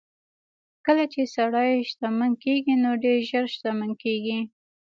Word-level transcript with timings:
کله 0.85 1.03
چې 1.13 1.21
سړی 1.35 1.71
شتمن 1.89 2.31
کېږي 2.43 2.73
نو 2.83 2.91
ډېر 3.03 3.19
ژر 3.29 3.45
شتمن 3.53 3.91
کېږي. 4.03 4.39